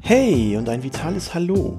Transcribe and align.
Hey 0.00 0.56
und 0.56 0.68
ein 0.68 0.82
vitales 0.82 1.32
Hallo. 1.34 1.78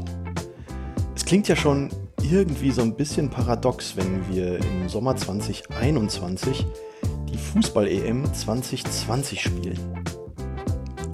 Es 1.16 1.26
klingt 1.26 1.48
ja 1.48 1.56
schon 1.56 1.90
irgendwie 2.22 2.72
so 2.72 2.82
ein 2.82 2.96
bisschen 2.96 3.30
paradox, 3.30 3.96
wenn 3.96 4.28
wir 4.34 4.58
im 4.58 4.90
Sommer 4.90 5.16
2021 5.16 6.66
die 7.32 7.38
Fußball-EM 7.38 8.34
2020 8.34 9.42
spielen. 9.42 9.80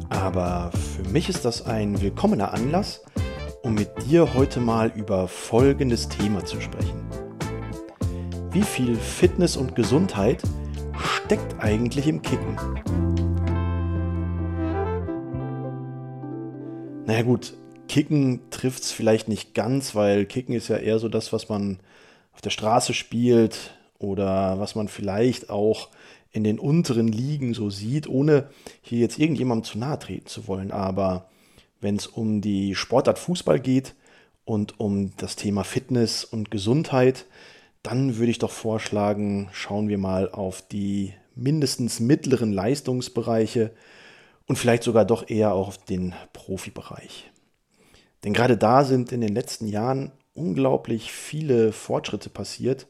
Aber 0.09 0.71
für 0.71 1.03
mich 1.09 1.29
ist 1.29 1.43
das 1.45 1.65
ein 1.65 2.01
willkommener 2.01 2.53
Anlass, 2.53 3.03
um 3.61 3.73
mit 3.73 3.89
dir 4.05 4.33
heute 4.33 4.59
mal 4.59 4.91
über 4.95 5.27
folgendes 5.27 6.07
Thema 6.07 6.45
zu 6.45 6.61
sprechen. 6.61 7.05
Wie 8.51 8.63
viel 8.63 8.95
Fitness 8.95 9.57
und 9.57 9.75
Gesundheit 9.75 10.41
steckt 10.97 11.59
eigentlich 11.59 12.07
im 12.07 12.21
Kicken? 12.21 13.10
Naja 17.11 17.23
gut, 17.23 17.51
Kicken 17.89 18.39
trifft 18.51 18.83
es 18.83 18.93
vielleicht 18.93 19.27
nicht 19.27 19.53
ganz, 19.53 19.95
weil 19.95 20.25
Kicken 20.25 20.55
ist 20.55 20.69
ja 20.69 20.77
eher 20.77 20.97
so 20.97 21.09
das, 21.09 21.33
was 21.33 21.49
man 21.49 21.81
auf 22.31 22.39
der 22.39 22.51
Straße 22.51 22.93
spielt 22.93 23.71
oder 23.99 24.61
was 24.61 24.75
man 24.75 24.87
vielleicht 24.87 25.49
auch 25.49 25.89
in 26.31 26.45
den 26.45 26.57
unteren 26.57 27.09
Ligen 27.09 27.53
so 27.53 27.69
sieht, 27.69 28.07
ohne 28.07 28.47
hier 28.81 28.99
jetzt 28.99 29.19
irgendjemandem 29.19 29.65
zu 29.65 29.77
nahe 29.77 29.99
treten 29.99 30.27
zu 30.27 30.47
wollen. 30.47 30.71
Aber 30.71 31.29
wenn 31.81 31.97
es 31.97 32.07
um 32.07 32.39
die 32.39 32.75
Sportart 32.75 33.19
Fußball 33.19 33.59
geht 33.59 33.93
und 34.45 34.79
um 34.79 35.11
das 35.17 35.35
Thema 35.35 35.65
Fitness 35.65 36.23
und 36.23 36.49
Gesundheit, 36.49 37.25
dann 37.83 38.15
würde 38.19 38.31
ich 38.31 38.39
doch 38.39 38.51
vorschlagen, 38.51 39.49
schauen 39.51 39.89
wir 39.89 39.97
mal 39.97 40.31
auf 40.31 40.61
die 40.61 41.13
mindestens 41.35 41.99
mittleren 41.99 42.53
Leistungsbereiche 42.53 43.71
und 44.51 44.57
vielleicht 44.57 44.83
sogar 44.83 45.05
doch 45.05 45.29
eher 45.29 45.53
auch 45.53 45.69
auf 45.69 45.77
den 45.77 46.13
Profibereich. 46.33 47.31
Denn 48.25 48.33
gerade 48.33 48.57
da 48.57 48.83
sind 48.83 49.13
in 49.13 49.21
den 49.21 49.33
letzten 49.33 49.65
Jahren 49.65 50.11
unglaublich 50.33 51.13
viele 51.13 51.71
Fortschritte 51.71 52.29
passiert, 52.29 52.85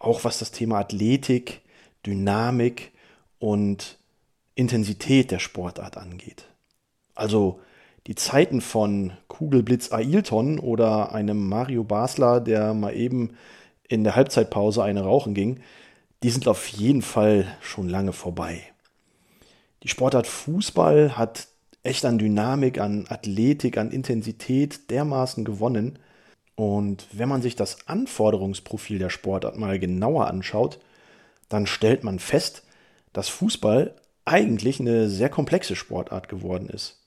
auch 0.00 0.24
was 0.24 0.40
das 0.40 0.50
Thema 0.50 0.80
Athletik, 0.80 1.60
Dynamik 2.04 2.90
und 3.38 3.96
Intensität 4.56 5.30
der 5.30 5.38
Sportart 5.38 5.96
angeht. 5.96 6.46
Also 7.14 7.60
die 8.08 8.16
Zeiten 8.16 8.60
von 8.60 9.12
Kugelblitz 9.28 9.92
Ailton 9.92 10.58
oder 10.58 11.12
einem 11.12 11.48
Mario 11.48 11.84
Basler, 11.84 12.40
der 12.40 12.74
mal 12.74 12.96
eben 12.96 13.36
in 13.86 14.02
der 14.02 14.16
Halbzeitpause 14.16 14.82
eine 14.82 15.02
rauchen 15.02 15.34
ging, 15.34 15.60
die 16.24 16.30
sind 16.30 16.48
auf 16.48 16.66
jeden 16.66 17.02
Fall 17.02 17.46
schon 17.60 17.88
lange 17.88 18.12
vorbei. 18.12 18.64
Die 19.82 19.88
Sportart 19.88 20.26
Fußball 20.26 21.16
hat 21.16 21.48
echt 21.82 22.04
an 22.04 22.18
Dynamik, 22.18 22.80
an 22.80 23.06
Athletik, 23.08 23.78
an 23.78 23.90
Intensität 23.90 24.90
dermaßen 24.90 25.44
gewonnen. 25.44 25.98
Und 26.56 27.06
wenn 27.12 27.28
man 27.28 27.42
sich 27.42 27.54
das 27.54 27.88
Anforderungsprofil 27.88 28.98
der 28.98 29.10
Sportart 29.10 29.56
mal 29.56 29.78
genauer 29.78 30.26
anschaut, 30.26 30.80
dann 31.48 31.66
stellt 31.66 32.02
man 32.02 32.18
fest, 32.18 32.64
dass 33.12 33.28
Fußball 33.28 33.94
eigentlich 34.24 34.80
eine 34.80 35.08
sehr 35.08 35.28
komplexe 35.28 35.76
Sportart 35.76 36.28
geworden 36.28 36.68
ist. 36.68 36.98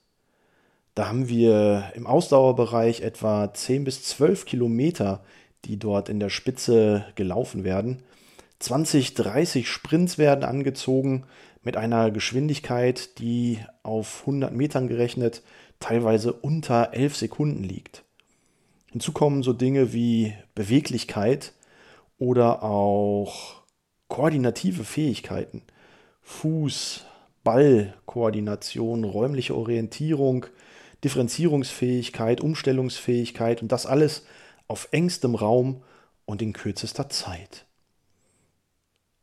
Da 0.94 1.08
haben 1.08 1.28
wir 1.28 1.92
im 1.94 2.06
Ausdauerbereich 2.06 3.02
etwa 3.02 3.52
10 3.52 3.84
bis 3.84 4.02
12 4.04 4.44
Kilometer, 4.44 5.22
die 5.64 5.78
dort 5.78 6.08
in 6.08 6.18
der 6.18 6.28
Spitze 6.28 7.06
gelaufen 7.14 7.64
werden. 7.64 8.02
20, 8.58 9.14
30 9.14 9.68
Sprints 9.68 10.18
werden 10.18 10.44
angezogen 10.44 11.24
mit 11.62 11.76
einer 11.76 12.10
Geschwindigkeit, 12.10 13.18
die 13.18 13.58
auf 13.82 14.20
100 14.20 14.52
Metern 14.52 14.88
gerechnet 14.88 15.42
teilweise 15.80 16.32
unter 16.32 16.92
11 16.92 17.16
Sekunden 17.16 17.64
liegt. 17.64 18.04
Hinzu 18.90 19.12
kommen 19.12 19.42
so 19.42 19.52
Dinge 19.52 19.92
wie 19.92 20.34
Beweglichkeit 20.54 21.52
oder 22.18 22.62
auch 22.62 23.62
koordinative 24.08 24.84
Fähigkeiten. 24.84 25.62
Fuß, 26.20 27.04
Ballkoordination, 27.42 29.04
räumliche 29.04 29.56
Orientierung, 29.56 30.46
Differenzierungsfähigkeit, 31.02 32.40
Umstellungsfähigkeit 32.40 33.62
und 33.62 33.72
das 33.72 33.86
alles 33.86 34.24
auf 34.68 34.88
engstem 34.92 35.34
Raum 35.34 35.82
und 36.24 36.42
in 36.42 36.52
kürzester 36.52 37.08
Zeit. 37.08 37.66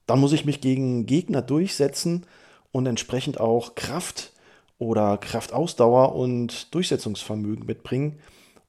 Dann 0.10 0.20
muss 0.20 0.34
ich 0.34 0.44
mich 0.44 0.60
gegen 0.60 1.06
Gegner 1.06 1.44
durchsetzen 1.44 2.26
und 2.72 2.88
entsprechend 2.88 3.40
auch 3.40 3.76
Kraft 3.76 4.34
oder 4.80 5.20
Kraftausdauer 5.20 6.16
und 6.16 6.74
Durchsetzungsvermögen 6.74 7.68
mitbringen. 7.68 8.18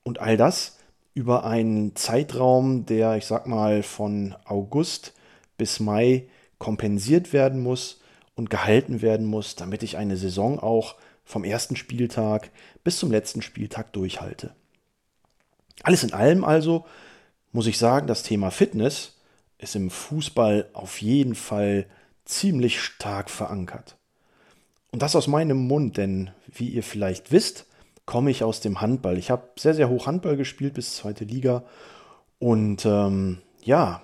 Und 0.03 0.19
all 0.21 0.37
das 0.37 0.77
über 1.15 1.47
einen 1.47 1.97
Zeitraum, 1.97 2.85
der, 2.85 3.17
ich 3.17 3.25
sag 3.25 3.47
mal, 3.47 3.83
von 3.83 4.37
August 4.45 5.15
bis 5.57 5.81
Mai 5.81 6.29
kompensiert 6.59 7.33
werden 7.33 7.63
muss 7.63 8.03
und 8.35 8.51
gehalten 8.51 9.01
werden 9.01 9.25
muss, 9.25 9.57
damit 9.57 9.83
ich 9.83 9.97
eine 9.97 10.19
Saison 10.19 10.61
auch 10.61 10.97
vom 11.25 11.45
ersten 11.45 11.75
Spieltag 11.75 12.51
bis 12.85 12.99
zum 12.99 13.11
letzten 13.11 13.41
Spieltag 13.41 13.95
durchhalte. 13.95 14.55
Alles 15.85 16.05
in 16.05 16.13
allem 16.13 16.45
also 16.45 16.85
muss 17.51 17.67
ich 17.67 17.79
sagen, 17.79 18.07
das 18.07 18.25
Thema 18.25 18.51
Fitness 18.51 19.15
ist 19.61 19.77
im 19.77 19.91
Fußball 19.91 20.69
auf 20.73 21.01
jeden 21.03 21.35
Fall 21.35 21.87
ziemlich 22.25 22.81
stark 22.81 23.31
verankert. 23.31 23.97
Und 24.91 25.03
das 25.03 25.17
aus 25.17 25.27
meinem 25.27 25.67
Mund, 25.67 25.97
denn 25.97 26.31
wie 26.47 26.69
ihr 26.69 26.83
vielleicht 26.83 27.31
wisst, 27.31 27.67
komme 28.07 28.31
ich 28.31 28.43
aus 28.43 28.61
dem 28.61 28.81
Handball. 28.81 29.19
Ich 29.19 29.31
habe 29.31 29.49
sehr, 29.57 29.75
sehr 29.75 29.89
hoch 29.89 30.07
Handball 30.07 30.37
gespielt 30.37 30.75
bis 30.75 30.97
zweite 30.97 31.25
Liga. 31.25 31.63
Und 32.39 32.85
ähm, 32.87 33.39
ja, 33.63 34.03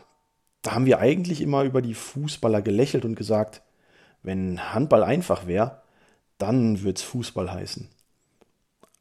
da 0.62 0.72
haben 0.72 0.86
wir 0.86 1.00
eigentlich 1.00 1.40
immer 1.40 1.64
über 1.64 1.82
die 1.82 1.94
Fußballer 1.94 2.62
gelächelt 2.62 3.04
und 3.04 3.14
gesagt, 3.14 3.62
wenn 4.22 4.74
Handball 4.74 5.02
einfach 5.02 5.46
wäre, 5.46 5.82
dann 6.38 6.82
würde 6.82 6.96
es 6.96 7.02
Fußball 7.02 7.52
heißen. 7.52 7.88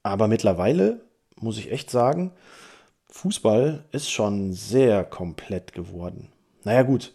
Aber 0.03 0.27
mittlerweile 0.27 1.01
muss 1.35 1.57
ich 1.57 1.71
echt 1.71 1.91
sagen, 1.91 2.31
Fußball 3.09 3.83
ist 3.91 4.09
schon 4.09 4.53
sehr 4.53 5.03
komplett 5.03 5.73
geworden. 5.73 6.31
Naja 6.65 6.81
gut, 6.81 7.13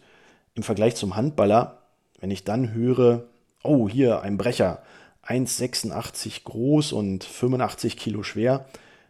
im 0.55 0.63
Vergleich 0.63 0.95
zum 0.95 1.15
Handballer, 1.15 1.83
wenn 2.19 2.31
ich 2.31 2.43
dann 2.43 2.73
höre, 2.73 3.25
oh 3.63 3.87
hier 3.87 4.21
ein 4.21 4.37
Brecher, 4.37 4.81
1,86 5.27 6.45
groß 6.45 6.93
und 6.93 7.23
85 7.23 7.97
Kilo 7.97 8.23
schwer, 8.23 8.65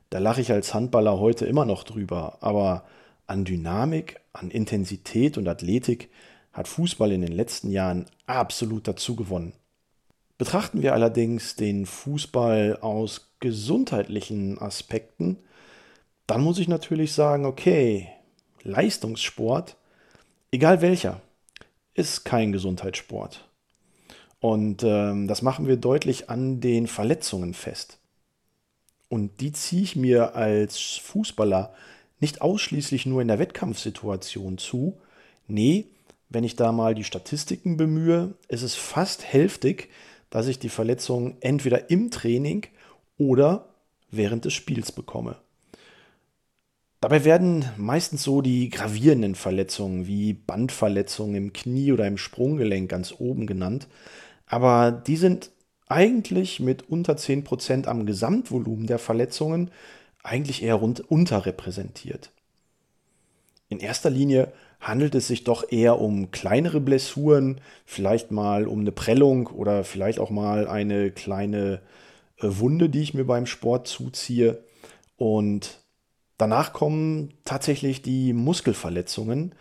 da 0.10 0.20
lache 0.20 0.42
ich 0.42 0.52
als 0.52 0.74
Handballer 0.74 1.20
heute 1.20 1.46
immer 1.46 1.66
noch 1.66 1.84
drüber. 1.84 2.40
Aber 2.42 2.84
an 3.28 3.46
Dynamik, 3.46 4.20
an 4.34 4.52
Intensität 4.52 5.38
und 5.38 5.48
Athletik 5.48 6.10
hat 6.52 6.68
Fußball 6.68 7.12
in 7.12 7.22
den 7.22 7.32
letzten 7.32 7.70
Jahren 7.70 8.08
absolut 8.26 8.88
dazu 8.88 9.16
gewonnen. 9.16 9.54
Betrachten 10.38 10.82
wir 10.82 10.94
allerdings 10.94 11.56
den 11.56 11.86
Fußball 11.86 12.80
aus 12.82 13.32
gesundheitlichen 13.40 14.60
Aspekten, 14.60 15.38
dann 16.26 16.42
muss 16.42 16.58
ich 16.58 16.68
natürlich 16.68 17.14
sagen, 17.14 17.46
okay, 17.46 18.10
Leistungssport 18.64 19.76
egal 20.52 20.82
welcher, 20.82 21.22
ist 21.94 22.24
kein 22.26 22.52
Gesundheitssport. 22.52 23.48
Und 24.40 24.84
ähm, 24.84 25.28
das 25.28 25.42
machen 25.42 25.68
wir 25.68 25.78
deutlich 25.78 26.30
an 26.30 26.62
den 26.62 26.88
Verletzungen 26.88 27.54
fest. 27.54 28.00
Und 29.08 29.42
die 29.42 29.52
ziehe 29.52 29.84
ich 29.84 29.96
mir 29.96 30.36
als 30.36 30.80
Fußballer 30.80 31.74
nicht 32.20 32.42
ausschließlich 32.42 33.06
nur 33.06 33.22
in 33.22 33.28
der 33.28 33.40
Wettkampfsituation 33.40 34.58
zu. 34.58 34.98
Nee, 35.48 35.86
wenn 36.30 36.44
ich 36.44 36.56
da 36.56 36.72
mal 36.72 36.96
die 36.96 37.04
Statistiken 37.04 37.78
bemühe, 37.78 38.34
ist 38.48 38.62
es 38.62 38.76
fast 38.76 39.24
hälftig, 39.24 39.90
dass 40.30 40.48
ich 40.48 40.60
die 40.60 40.70
Verletzung 40.70 41.36
entweder 41.42 41.90
im 41.90 42.10
Training 42.10 42.66
oder 43.18 43.66
während 44.12 44.46
des 44.46 44.54
Spiels 44.54 44.92
bekomme. 44.92 45.36
Dabei 47.02 47.26
werden 47.26 47.66
meistens 47.78 48.22
so 48.22 48.44
die 48.44 48.70
gravierenden 48.70 49.34
Verletzungen 49.34 50.06
wie 50.06 50.34
Bandverletzungen 50.34 51.36
im 51.36 51.52
Knie 51.52 51.92
oder 51.92 52.06
im 52.06 52.20
Sprunggelenk 52.20 52.90
ganz 52.90 53.16
oben 53.18 53.48
genannt. 53.48 53.88
Aber 54.46 54.92
die 54.92 55.18
sind 55.18 55.50
eigentlich 55.88 56.60
mit 56.60 56.90
unter 56.90 57.14
10% 57.14 57.88
am 57.88 58.06
Gesamtvolumen 58.06 58.86
der 58.86 59.00
Verletzungen 59.00 59.72
eigentlich 60.22 60.62
eher 60.62 60.76
rund 60.76 61.00
unterrepräsentiert. 61.00 62.32
In 63.68 63.80
erster 63.80 64.12
Linie 64.12 64.54
handelt 64.80 65.16
es 65.16 65.28
sich 65.28 65.44
doch 65.44 65.72
eher 65.72 66.00
um 66.00 66.30
kleinere 66.30 66.80
Blessuren, 66.80 67.62
vielleicht 67.84 68.30
mal 68.30 68.68
um 68.68 68.82
eine 68.82 68.92
Prellung 68.92 69.48
oder 69.48 69.84
vielleicht 69.84 70.20
auch 70.20 70.30
mal 70.30 70.68
eine 70.68 71.10
kleine 71.10 71.82
äh, 72.38 72.48
Wunde, 72.48 72.90
die 72.90 73.02
ich 73.02 73.16
mir 73.16 73.26
beim 73.26 73.48
Sport 73.48 73.88
zuziehe. 73.88 74.64
Und 75.18 75.81
Danach 76.42 76.74
kommen 76.74 77.36
tatsächlich 77.46 78.02
die 78.02 78.34
Muskelverletzungen. 78.34 79.54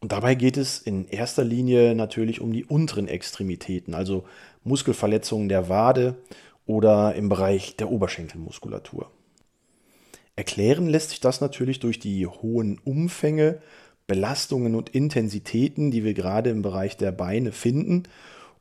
Und 0.00 0.12
dabei 0.12 0.34
geht 0.34 0.58
es 0.58 0.78
in 0.80 1.08
erster 1.08 1.44
Linie 1.44 1.94
natürlich 1.94 2.42
um 2.42 2.52
die 2.52 2.66
unteren 2.66 3.08
Extremitäten, 3.08 3.94
also 3.94 4.24
Muskelverletzungen 4.64 5.48
der 5.48 5.70
Wade 5.70 6.18
oder 6.66 7.14
im 7.14 7.30
Bereich 7.30 7.74
der 7.76 7.90
Oberschenkelmuskulatur. 7.90 9.10
Erklären 10.36 10.88
lässt 10.88 11.08
sich 11.08 11.20
das 11.20 11.40
natürlich 11.40 11.80
durch 11.80 11.98
die 11.98 12.26
hohen 12.26 12.78
Umfänge, 12.84 13.62
Belastungen 14.06 14.74
und 14.74 14.90
Intensitäten, 14.90 15.90
die 15.90 16.04
wir 16.04 16.12
gerade 16.12 16.50
im 16.50 16.60
Bereich 16.60 16.98
der 16.98 17.12
Beine 17.12 17.52
finden. 17.52 18.02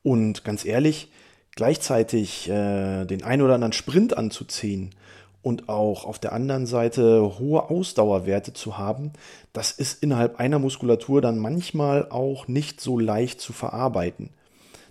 Und 0.02 0.46
ganz 0.46 0.64
ehrlich, 0.64 1.12
gleichzeitig 1.58 2.48
äh, 2.50 3.04
den 3.04 3.22
ein 3.25 3.42
oder 3.42 3.56
anderen 3.56 3.74
Sprint 3.74 4.18
anzuziehen 4.18 4.92
und 5.41 5.69
auch 5.69 6.06
auf 6.06 6.19
der 6.19 6.33
anderen 6.33 6.65
Seite 6.65 7.39
hohe 7.39 7.69
Ausdauerwerte 7.69 8.53
zu 8.53 8.77
haben, 8.77 9.13
das 9.53 9.71
ist 9.71 10.03
innerhalb 10.03 10.39
einer 10.39 10.59
Muskulatur 10.59 11.21
dann 11.21 11.38
manchmal 11.38 12.09
auch 12.09 12.47
nicht 12.47 12.81
so 12.81 13.00
leicht 13.00 13.39
zu 13.39 13.53
verarbeiten. 13.53 14.31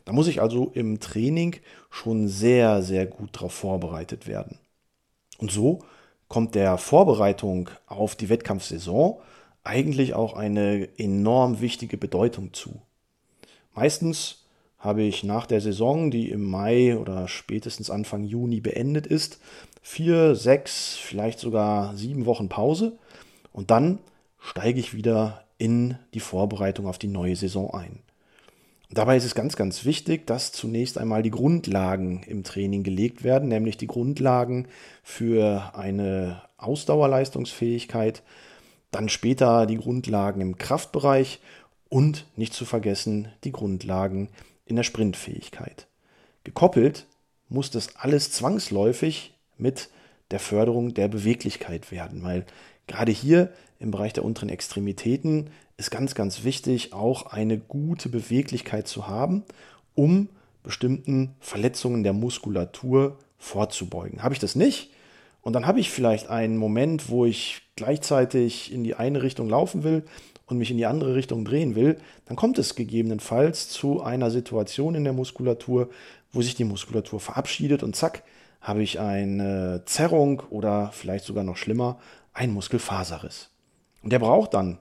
Da 0.04 0.12
muss 0.12 0.28
ich 0.28 0.40
also 0.40 0.70
im 0.74 1.00
Training 1.00 1.56
schon 1.90 2.28
sehr, 2.28 2.82
sehr 2.82 3.04
gut 3.04 3.36
darauf 3.36 3.52
vorbereitet 3.52 4.26
werden. 4.26 4.58
Und 5.38 5.50
so 5.50 5.80
kommt 6.28 6.54
der 6.54 6.78
Vorbereitung 6.78 7.68
auf 7.86 8.16
die 8.16 8.28
Wettkampfsaison 8.28 9.20
eigentlich 9.64 10.14
auch 10.14 10.34
eine 10.34 10.88
enorm 10.98 11.60
wichtige 11.60 11.98
Bedeutung 11.98 12.54
zu. 12.54 12.80
Meistens 13.74 14.46
habe 14.78 15.02
ich 15.02 15.24
nach 15.24 15.46
der 15.46 15.60
Saison, 15.60 16.10
die 16.10 16.30
im 16.30 16.44
Mai 16.44 16.96
oder 16.96 17.26
spätestens 17.28 17.90
Anfang 17.90 18.24
Juni 18.24 18.60
beendet 18.60 19.06
ist, 19.06 19.40
vier, 19.82 20.34
sechs, 20.34 20.96
vielleicht 20.96 21.40
sogar 21.40 21.96
sieben 21.96 22.26
Wochen 22.26 22.48
Pause 22.48 22.96
und 23.52 23.70
dann 23.70 23.98
steige 24.38 24.78
ich 24.78 24.94
wieder 24.94 25.44
in 25.58 25.96
die 26.14 26.20
Vorbereitung 26.20 26.86
auf 26.86 26.98
die 26.98 27.08
neue 27.08 27.34
Saison 27.34 27.74
ein. 27.74 27.98
Dabei 28.90 29.18
ist 29.18 29.24
es 29.24 29.34
ganz, 29.34 29.56
ganz 29.56 29.84
wichtig, 29.84 30.26
dass 30.26 30.52
zunächst 30.52 30.96
einmal 30.96 31.22
die 31.22 31.30
Grundlagen 31.30 32.22
im 32.26 32.42
Training 32.42 32.84
gelegt 32.84 33.22
werden, 33.22 33.48
nämlich 33.48 33.76
die 33.76 33.86
Grundlagen 33.86 34.66
für 35.02 35.72
eine 35.74 36.40
Ausdauerleistungsfähigkeit, 36.56 38.22
dann 38.90 39.10
später 39.10 39.66
die 39.66 39.76
Grundlagen 39.76 40.40
im 40.40 40.56
Kraftbereich 40.56 41.40
und 41.90 42.24
nicht 42.36 42.54
zu 42.54 42.64
vergessen 42.64 43.28
die 43.44 43.52
Grundlagen 43.52 44.28
in 44.68 44.76
der 44.76 44.82
Sprintfähigkeit. 44.82 45.86
Gekoppelt 46.44 47.06
muss 47.48 47.70
das 47.70 47.96
alles 47.96 48.30
zwangsläufig 48.30 49.34
mit 49.56 49.88
der 50.30 50.38
Förderung 50.38 50.94
der 50.94 51.08
Beweglichkeit 51.08 51.90
werden, 51.90 52.22
weil 52.22 52.44
gerade 52.86 53.12
hier 53.12 53.52
im 53.78 53.90
Bereich 53.90 54.12
der 54.12 54.24
unteren 54.24 54.48
Extremitäten 54.48 55.50
ist 55.76 55.90
ganz, 55.90 56.14
ganz 56.14 56.44
wichtig, 56.44 56.92
auch 56.92 57.26
eine 57.26 57.58
gute 57.58 58.08
Beweglichkeit 58.08 58.88
zu 58.88 59.06
haben, 59.06 59.44
um 59.94 60.28
bestimmten 60.62 61.34
Verletzungen 61.40 62.02
der 62.02 62.12
Muskulatur 62.12 63.18
vorzubeugen. 63.38 64.22
Habe 64.22 64.34
ich 64.34 64.40
das 64.40 64.54
nicht? 64.54 64.90
Und 65.42 65.52
dann 65.52 65.66
habe 65.66 65.80
ich 65.80 65.90
vielleicht 65.90 66.28
einen 66.28 66.56
Moment, 66.56 67.08
wo 67.08 67.24
ich 67.24 67.62
gleichzeitig 67.76 68.72
in 68.72 68.84
die 68.84 68.94
eine 68.94 69.22
Richtung 69.22 69.48
laufen 69.48 69.84
will 69.84 70.04
und 70.46 70.58
mich 70.58 70.70
in 70.70 70.76
die 70.76 70.86
andere 70.86 71.14
Richtung 71.14 71.44
drehen 71.44 71.74
will, 71.74 71.98
dann 72.26 72.36
kommt 72.36 72.58
es 72.58 72.74
gegebenenfalls 72.74 73.68
zu 73.68 74.02
einer 74.02 74.30
Situation 74.30 74.94
in 74.94 75.04
der 75.04 75.12
Muskulatur, 75.12 75.88
wo 76.32 76.42
sich 76.42 76.54
die 76.54 76.64
Muskulatur 76.64 77.20
verabschiedet 77.20 77.82
und 77.82 77.96
zack, 77.96 78.24
habe 78.60 78.82
ich 78.82 78.98
eine 78.98 79.82
Zerrung 79.86 80.42
oder 80.50 80.90
vielleicht 80.92 81.24
sogar 81.24 81.44
noch 81.44 81.56
schlimmer, 81.56 81.98
ein 82.32 82.52
Muskelfaserriss. 82.52 83.50
Und 84.02 84.12
der 84.12 84.18
braucht 84.18 84.54
dann 84.54 84.78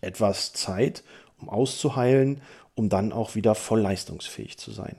etwas 0.00 0.52
Zeit, 0.52 1.02
um 1.40 1.48
auszuheilen, 1.48 2.40
um 2.74 2.88
dann 2.88 3.12
auch 3.12 3.34
wieder 3.34 3.54
voll 3.54 3.80
leistungsfähig 3.80 4.58
zu 4.58 4.70
sein. 4.70 4.96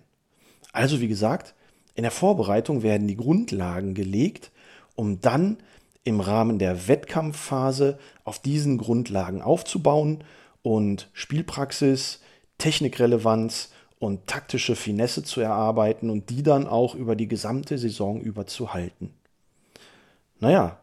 Also 0.72 1.02
wie 1.02 1.08
gesagt, 1.08 1.56
in 1.96 2.04
der 2.04 2.12
Vorbereitung 2.12 2.84
werden 2.84 3.08
die 3.08 3.18
Grundlagen 3.18 3.94
gelegt, 3.94 4.52
um 4.96 5.22
dann 5.22 5.58
im 6.04 6.20
Rahmen 6.20 6.60
der 6.60 6.88
Wettkampfphase 6.88 7.98
auf 8.24 8.40
diesen 8.40 8.78
Grundlagen 8.78 9.42
aufzubauen 9.42 10.24
und 10.62 11.10
Spielpraxis, 11.14 12.20
Technikrelevanz 12.58 13.72
und 14.00 14.28
taktische 14.28 14.76
Finesse 14.76 15.24
zu 15.24 15.42
erarbeiten 15.42 16.10
und 16.10 16.30
die 16.30 16.44
dann 16.44 16.68
auch 16.68 16.96
über 16.96 17.16
die 17.16 17.28
gesamte 17.28 17.78
Saison 17.78 18.20
über 18.20 18.46
zu 18.46 18.74
halten. 18.74 19.14
Naja, 20.40 20.78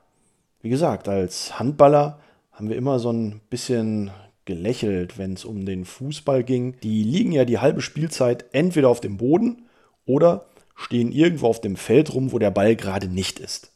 wie 0.62 0.70
gesagt, 0.70 1.08
als 1.08 1.58
Handballer 1.58 2.18
haben 2.52 2.68
wir 2.68 2.76
immer 2.76 2.98
so 2.98 3.12
ein 3.12 3.40
bisschen 3.50 4.10
gelächelt, 4.46 5.18
wenn 5.18 5.34
es 5.34 5.44
um 5.44 5.64
den 5.64 5.84
Fußball 5.84 6.44
ging. 6.44 6.76
Die 6.82 7.02
liegen 7.02 7.32
ja 7.32 7.44
die 7.44 7.58
halbe 7.58 7.82
Spielzeit 7.82 8.46
entweder 8.52 8.88
auf 8.88 9.00
dem 9.00 9.16
Boden 9.16 9.66
oder 10.06 10.46
stehen 10.74 11.12
irgendwo 11.12 11.46
auf 11.46 11.60
dem 11.60 11.76
Feld 11.76 12.14
rum, 12.14 12.32
wo 12.32 12.38
der 12.38 12.50
Ball 12.50 12.74
gerade 12.74 13.06
nicht 13.06 13.38
ist. 13.38 13.69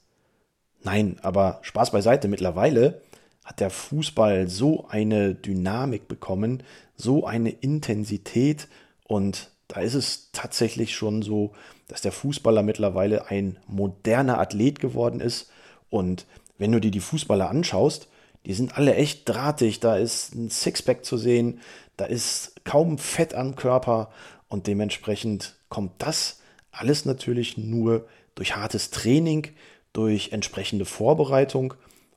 Nein, 0.84 1.16
aber 1.22 1.58
Spaß 1.62 1.90
beiseite, 1.90 2.28
mittlerweile 2.28 3.02
hat 3.44 3.60
der 3.60 3.70
Fußball 3.70 4.48
so 4.48 4.86
eine 4.88 5.34
Dynamik 5.34 6.08
bekommen, 6.08 6.62
so 6.96 7.26
eine 7.26 7.50
Intensität 7.50 8.69
und 9.04 9.50
da 9.69 9.81
ist 9.81 9.94
es 9.94 10.31
tatsächlich 10.32 10.94
schon 10.94 11.22
so, 11.22 11.52
dass 11.88 12.02
der 12.02 12.12
Fußballer 12.12 12.62
mittlerweile 12.62 13.28
ein 13.28 13.58
moderner 13.66 14.38
Athlet 14.38 14.78
geworden 14.78 15.20
ist. 15.20 15.50
Und 15.90 16.26
wenn 16.58 16.70
du 16.70 16.81
dir 16.81 16.90
die 16.90 17.00
Fußballer 17.00 17.48
anschaust, 17.48 18.08
die 18.46 18.54
sind 18.54 18.76
alle 18.76 18.94
echt 18.94 19.28
drahtig, 19.28 19.81
da 19.81 19.96
ist 19.96 20.34
ein 20.34 20.50
Sixpack 20.50 21.04
zu 21.04 21.16
sehen, 21.16 21.60
da 21.96 22.04
ist 22.04 22.64
kaum 22.64 22.98
Fett 22.98 23.34
am 23.34 23.56
Körper 23.56 24.10
und 24.48 24.66
dementsprechend 24.66 25.56
kommt 25.70 25.92
das 25.98 26.40
alles 26.70 27.04
natürlich 27.04 27.56
nur 27.56 28.06
durch 28.34 28.56
hartes 28.56 28.90
Training, 28.90 29.48
durch 29.94 30.32
entsprechende 30.32 30.85
Vorbereitung 30.85 31.73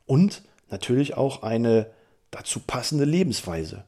und 0.06 0.44
natürlich 0.70 1.16
auch 1.16 1.44
eine 1.44 1.90
dazu 2.32 2.60
passende 2.60 3.06
Lebensweise. 3.06 3.86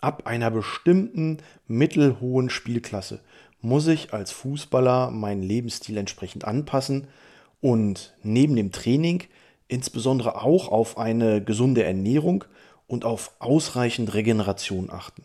Ab 0.00 0.26
einer 0.26 0.50
bestimmten 0.50 1.38
mittelhohen 1.66 2.50
Spielklasse 2.50 3.20
muss 3.60 3.86
ich 3.86 4.12
als 4.12 4.30
Fußballer 4.30 5.10
meinen 5.10 5.42
Lebensstil 5.42 5.96
entsprechend 5.96 6.44
anpassen 6.44 7.08
und 7.60 8.14
neben 8.22 8.54
dem 8.54 8.70
Training 8.70 9.24
insbesondere 9.66 10.40
auch 10.42 10.68
auf 10.68 10.98
eine 10.98 11.42
gesunde 11.42 11.84
Ernährung 11.84 12.44
und 12.86 13.04
auf 13.04 13.32
ausreichend 13.38 14.14
Regeneration 14.14 14.90
achten. 14.90 15.24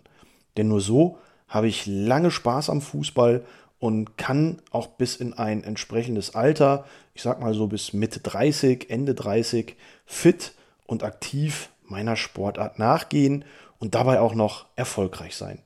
Denn 0.58 0.68
nur 0.68 0.82
so 0.82 1.18
habe 1.48 1.68
ich 1.68 1.86
lange 1.86 2.32
Spaß 2.32 2.70
am 2.70 2.82
Fußball 2.82 3.46
und 3.84 4.18
kann 4.18 4.62
auch 4.72 4.88
bis 4.88 5.18
in 5.18 5.34
ein 5.34 5.62
entsprechendes 5.62 6.36
Alter, 6.36 6.86
ich 7.14 7.22
sag 7.22 7.42
mal 7.42 7.54
so 7.54 7.68
bis 7.68 7.92
Mitte 7.92 8.22
30, 8.22 8.90
Ende 8.90 9.14
30, 9.14 9.76
fit 10.06 10.54
und 10.86 11.04
aktiv 11.04 11.68
meiner 11.84 12.16
Sportart 12.16 12.80
nachgehen 12.80 13.44
und 13.80 13.94
dabei 13.94 14.22
auch 14.22 14.36
noch 14.36 14.68
erfolgreich 14.78 15.36
sein. 15.36 15.60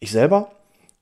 Ich 0.00 0.10
selber 0.10 0.50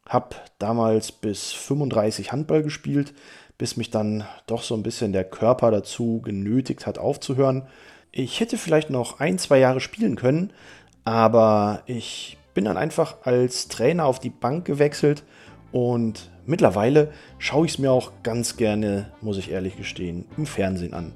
habe 0.06 0.36
damals 0.58 1.10
bis 1.10 1.52
35 1.52 2.32
Handball 2.32 2.62
gespielt, 2.62 3.14
bis 3.56 3.78
mich 3.78 3.88
dann 3.88 4.26
doch 4.46 4.62
so 4.62 4.74
ein 4.74 4.82
bisschen 4.82 5.14
der 5.14 5.24
Körper 5.24 5.70
dazu 5.70 6.20
genötigt 6.20 6.84
hat 6.84 6.98
aufzuhören. 6.98 7.66
Ich 8.10 8.40
hätte 8.40 8.58
vielleicht 8.58 8.90
noch 8.90 9.20
ein, 9.20 9.38
zwei 9.38 9.58
Jahre 9.58 9.80
spielen 9.80 10.16
können, 10.16 10.52
aber 11.04 11.82
ich 11.86 12.36
bin 12.52 12.66
dann 12.66 12.76
einfach 12.76 13.24
als 13.24 13.68
Trainer 13.68 14.04
auf 14.04 14.20
die 14.20 14.28
Bank 14.28 14.66
gewechselt 14.66 15.22
und 15.72 16.30
mittlerweile 16.46 17.10
schaue 17.38 17.66
ich 17.66 17.72
es 17.72 17.78
mir 17.78 17.90
auch 17.90 18.12
ganz 18.22 18.56
gerne, 18.56 19.10
muss 19.20 19.38
ich 19.38 19.50
ehrlich 19.50 19.76
gestehen, 19.76 20.26
im 20.36 20.46
Fernsehen 20.46 20.94
an. 20.94 21.12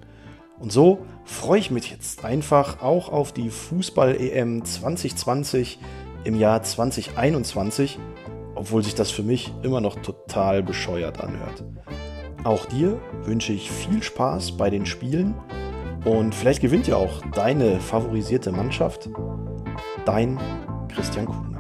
Und 0.59 0.73
so 0.73 1.01
freue 1.25 1.59
ich 1.59 1.71
mich 1.71 1.91
jetzt 1.91 2.25
einfach 2.25 2.83
auch 2.83 3.11
auf 3.11 3.33
die 3.33 3.51
Fußball-EM 3.51 4.65
2020 4.65 5.79
im 6.25 6.39
Jahr 6.39 6.63
2021, 6.63 7.99
obwohl 8.55 8.83
sich 8.83 8.95
das 8.95 9.11
für 9.11 9.23
mich 9.23 9.53
immer 9.63 9.83
noch 9.83 9.97
total 9.97 10.63
bescheuert 10.63 11.21
anhört. 11.21 11.63
Auch 12.45 12.65
dir 12.65 12.99
wünsche 13.25 13.53
ich 13.53 13.71
viel 13.71 14.03
Spaß 14.03 14.57
bei 14.57 14.71
den 14.71 14.87
Spielen 14.87 15.35
und 16.05 16.35
vielleicht 16.35 16.63
gewinnt 16.63 16.87
ja 16.87 16.97
auch 16.97 17.21
deine 17.35 17.81
favorisierte 17.81 18.53
Mannschaft. 18.53 19.11
Dein 20.05 20.39
Christian 20.89 21.27
Kuhn. 21.27 21.56